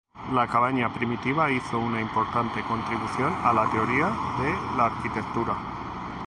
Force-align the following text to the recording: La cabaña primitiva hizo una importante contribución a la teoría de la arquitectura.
La 0.33 0.47
cabaña 0.47 0.91
primitiva 0.91 1.51
hizo 1.51 1.77
una 1.77 2.01
importante 2.01 2.63
contribución 2.63 3.35
a 3.43 3.53
la 3.53 3.69
teoría 3.69 4.07
de 4.39 4.51
la 4.75 4.85
arquitectura. 4.87 5.55